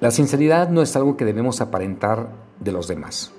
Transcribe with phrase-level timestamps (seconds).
[0.00, 2.28] La sinceridad no es algo que debemos aparentar
[2.60, 3.32] de los demás.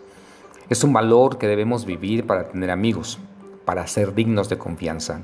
[0.70, 3.18] Es un valor que debemos vivir para tener amigos,
[3.64, 5.22] para ser dignos de confianza.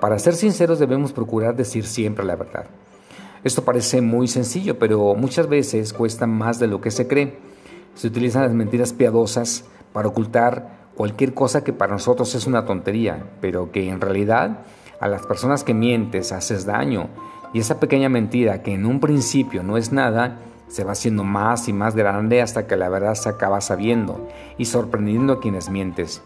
[0.00, 2.66] Para ser sinceros debemos procurar decir siempre la verdad.
[3.42, 7.38] Esto parece muy sencillo, pero muchas veces cuesta más de lo que se cree.
[7.94, 9.64] Se utilizan las mentiras piadosas
[9.94, 14.58] para ocultar cualquier cosa que para nosotros es una tontería, pero que en realidad
[15.00, 17.08] a las personas que mientes haces daño.
[17.52, 21.68] Y esa pequeña mentira que en un principio no es nada, se va haciendo más
[21.68, 26.22] y más grande hasta que la verdad se acaba sabiendo y sorprendiendo a quienes mientes.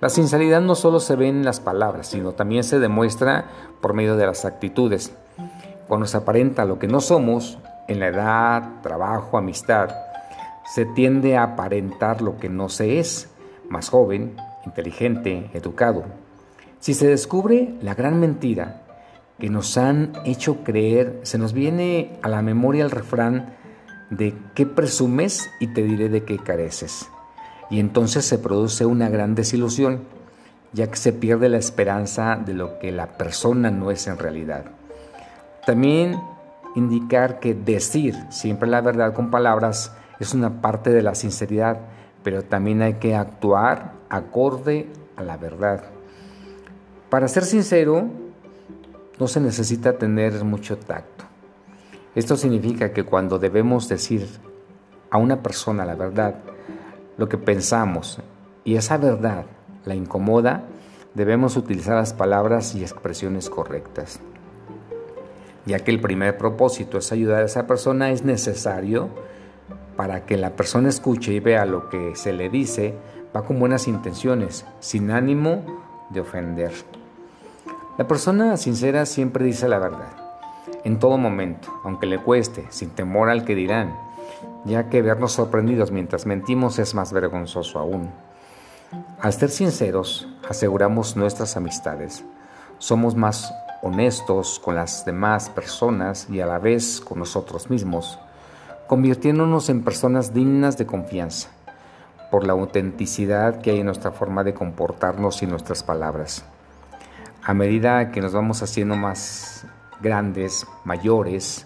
[0.00, 3.46] La sinceridad no solo se ve en las palabras, sino también se demuestra
[3.80, 5.12] por medio de las actitudes.
[5.88, 9.88] Cuando se aparenta lo que no somos, en la edad, trabajo, amistad,
[10.74, 13.30] se tiende a aparentar lo que no se es,
[13.68, 16.04] más joven, inteligente, educado.
[16.78, 18.82] Si se descubre la gran mentira
[19.38, 23.54] que nos han hecho creer, se nos viene a la memoria el refrán
[24.10, 27.08] de qué presumes y te diré de qué careces.
[27.68, 30.04] Y entonces se produce una gran desilusión,
[30.72, 34.64] ya que se pierde la esperanza de lo que la persona no es en realidad.
[35.66, 36.18] También
[36.74, 41.80] indicar que decir siempre la verdad con palabras es una parte de la sinceridad,
[42.22, 45.82] pero también hay que actuar acorde a la verdad.
[47.10, 48.08] Para ser sincero,
[49.18, 51.24] no se necesita tener mucho tacto.
[52.14, 54.26] Esto significa que cuando debemos decir
[55.10, 56.36] a una persona la verdad,
[57.16, 58.18] lo que pensamos
[58.64, 59.46] y esa verdad
[59.84, 60.64] la incomoda,
[61.14, 64.20] debemos utilizar las palabras y expresiones correctas.
[65.64, 69.08] Ya que el primer propósito es ayudar a esa persona, es necesario
[69.96, 72.94] para que la persona escuche y vea lo que se le dice,
[73.34, 75.64] va con buenas intenciones, sin ánimo
[76.10, 76.72] de ofender.
[77.98, 80.12] La persona sincera siempre dice la verdad,
[80.84, 83.96] en todo momento, aunque le cueste, sin temor al que dirán,
[84.66, 88.10] ya que vernos sorprendidos mientras mentimos es más vergonzoso aún.
[89.18, 92.22] Al ser sinceros, aseguramos nuestras amistades.
[92.76, 93.50] Somos más
[93.82, 98.18] honestos con las demás personas y a la vez con nosotros mismos,
[98.88, 101.48] convirtiéndonos en personas dignas de confianza
[102.30, 106.44] por la autenticidad que hay en nuestra forma de comportarnos y nuestras palabras.
[107.48, 109.64] A medida que nos vamos haciendo más
[110.00, 111.64] grandes, mayores,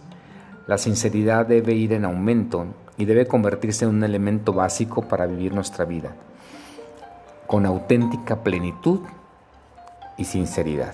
[0.66, 2.66] la sinceridad debe ir en aumento
[2.98, 6.14] y debe convertirse en un elemento básico para vivir nuestra vida,
[7.46, 9.00] con auténtica plenitud
[10.18, 10.92] y sinceridad.